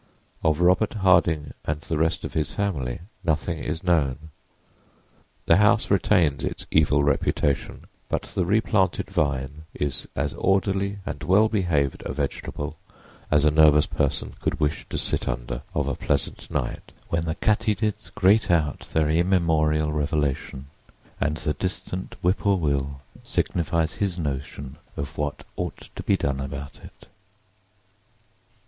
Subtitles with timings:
[0.43, 4.29] Of Robert Harding and the rest of his family nothing is known.
[5.45, 11.47] The house retains its evil reputation, but the replanted vine is as orderly and well
[11.49, 12.77] behaved a vegetable
[13.29, 17.35] as a nervous person could wish to sit under of a pleasant night, when the
[17.35, 20.65] katydids grate out their immemorial revelation
[21.19, 27.07] and the distant whippoorwill signifies his notion of what ought to be done about it.